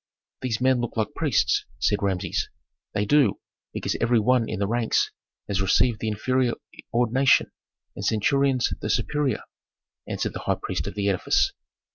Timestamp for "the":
4.57-4.65, 5.99-6.07, 8.81-8.89, 10.33-10.39, 10.95-11.07